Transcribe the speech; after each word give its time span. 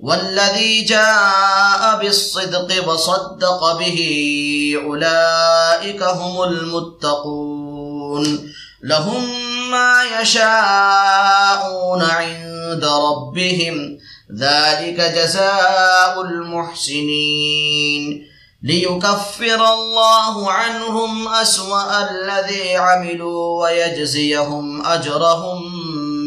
والذي 0.00 0.82
جاء 0.82 1.98
بالصدق 1.98 2.88
وصدق 2.88 3.78
به 3.78 3.98
أولئك 4.84 6.02
هم 6.02 6.42
المتقون. 6.42 8.52
لهم 8.82 9.24
ما 9.70 10.04
يشاءون 10.20 12.02
عند 12.02 12.84
ربهم. 12.84 13.98
ذلك 14.38 15.00
جزاء 15.00 16.20
المحسنين. 16.20 18.28
ليكفر 18.62 19.74
الله 19.74 20.52
عنهم 20.52 21.28
أسوأ 21.28 22.10
الذي 22.10 22.76
عملوا 22.76 23.62
ويجزيهم 23.62 24.86
أجرهم 24.86 25.67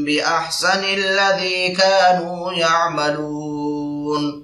بأحسن 0.05 0.83
الذي 0.83 1.73
كانوا 1.73 2.53
يعملون۔ 2.53 4.43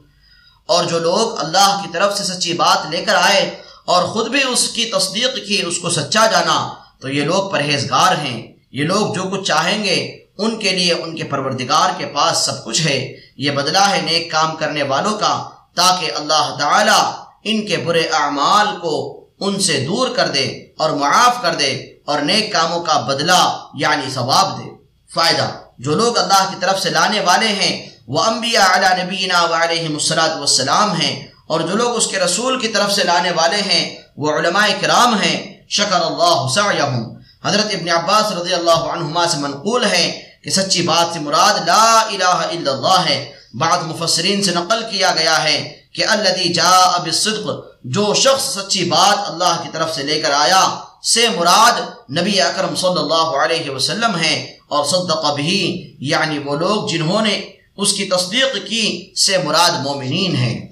اور 0.66 0.84
جو 0.84 1.00
لوگ 1.00 1.40
اللہ 1.40 1.82
کی 1.84 1.90
طرف 1.94 2.18
سے 2.18 2.24
سچی 2.24 2.54
بات 2.54 2.78
لے 2.90 3.06
کر 3.06 3.16
آئے 3.16 3.56
اور 3.86 4.04
خود 4.04 4.28
بھی 4.28 4.40
اس 4.50 4.70
کی 4.70 4.86
تصدیق 4.86 5.48
کی، 5.48 5.64
اس 5.66 5.78
کو 5.78 5.90
سچا 5.90 6.26
جانا، 6.26 6.74
تو 7.00 7.10
یہ 7.10 7.24
لوگ 7.24 7.52
پرہیزگار 7.52 8.18
ہیں۔ 8.18 8.48
یہ 8.72 8.84
لوگ 8.84 9.14
جو 9.14 9.24
کچھ 9.24 9.48
چاہیں 9.48 9.84
گے، 9.84 10.26
ان 10.38 10.60
کے 10.60 10.72
لیے 10.72 10.94
ان 10.94 11.16
کے 11.16 11.24
پروردگار 11.24 11.90
کے 11.98 12.06
پاس 12.06 12.38
سب 12.38 12.66
کچھ 12.66 12.88
ہے۔ 12.88 13.14
یہ 13.38 13.52
بدلہ 13.52 13.90
ہے 13.90 14.02
نیک 14.02 14.32
کام 14.32 14.56
کرنے 14.56 14.84
والوں 14.84 15.20
کا، 15.20 15.50
تاکہ 15.76 16.12
اللہ 16.16 16.56
تعالی 16.60 17.12
ان 17.44 17.66
کے 17.66 17.78
برے 17.78 18.08
اعمال 18.14 18.68
کو 18.82 19.26
ان 19.40 19.60
سے 19.60 19.86
دور 19.88 20.08
کر 20.16 20.28
دے 20.28 20.46
اور 20.78 20.90
معاف 20.90 21.42
کر 21.42 21.56
دے 21.56 21.72
اور 22.06 22.20
نیک 22.20 22.54
کاموں 22.54 22.84
کا 22.84 23.00
بدلہ 23.00 23.66
یعنی 23.74 24.10
ثواب 24.10 24.60
دے۔ 24.60 24.77
فائدہ۔ 25.14 25.50
جو 25.78 25.96
لوگ 25.96 26.18
اللہ 26.18 26.50
کی 26.50 26.56
طرف 26.60 26.82
سے 26.82 26.90
لانے 26.90 27.20
والے 27.20 27.48
ہیں، 27.48 27.90
وہ 28.08 28.24
انبیاء 28.24 28.76
علی 28.76 29.04
نبینا 29.04 29.44
وعلیہم 29.44 29.94
الصلاۃ 29.94 30.38
والسلام 30.38 30.92
ہیں۔ 30.92 31.28
اور 31.48 31.60
جو 31.60 31.76
لوگ 31.76 31.96
اس 31.96 32.08
کے 32.08 32.20
رسول 32.20 32.60
کی 32.60 32.68
طرف 32.68 32.94
سے 32.94 33.04
لانے 33.04 33.32
والے 33.32 33.58
ہیں، 33.58 33.96
وہ 34.18 34.32
علماء 34.32 34.68
کرام 34.82 35.22
ہیں۔ 35.22 35.54
شکر 35.70 36.02
اللہ 36.02 36.48
سعیہم۔ 36.56 37.18
حضرت 37.46 37.66
ابن 37.66 37.90
عباس 37.90 38.32
رضی 38.32 38.54
اللہ 38.54 38.72
عنہما 38.72 39.28
سے 39.28 39.38
منقول 39.38 39.86
ہے 39.86 40.22
کہ 40.44 40.50
سچی 40.50 40.82
بات 40.82 41.14
سے 41.14 41.20
مراد 41.20 41.68
لا 41.68 42.00
الہ 42.00 42.24
الا 42.24 42.72
اللہ 42.72 43.10
ہے۔ 43.10 43.32
بعض 43.54 43.80
مفسرین 43.84 44.44
سے 44.44 44.52
نقل 44.52 44.84
کیا 44.92 45.12
گیا 45.12 45.44
ہے 45.44 45.74
کہ 45.94 46.06
الذي 46.06 46.54
جاء 46.54 46.98
بالصدق، 46.98 47.50
جو 47.84 48.14
شخص 48.14 48.58
سچی 48.58 48.84
بات 48.84 49.30
اللہ 49.30 49.62
کی 49.64 49.70
طرف 49.74 49.96
سے 49.96 50.04
لے 50.04 50.22
کر 50.22 50.32
آیا 50.32 50.80
سے 51.14 51.28
مراد 51.38 51.82
نبی 52.12 52.42
اکرم 52.42 52.76
صلی 52.76 53.00
اللہ 53.00 53.38
علیہ 53.44 53.70
وسلم 53.70 54.16
ہیں 54.16 54.54
اور 54.68 54.86
صدق 54.86 55.34
بھی 55.36 55.94
یعنی 56.00 56.38
وہ 56.38 56.56
لوگ 56.56 56.88
جنہوں 56.88 57.22
نے 57.22 57.42
اس 57.78 57.94
کی 57.94 58.06
تصدیق 58.06 58.68
کی، 58.68 59.14
سے 59.16 59.38
مراد 59.38 59.84
مومنین 59.84 60.36
ہیں۔ 60.36 60.68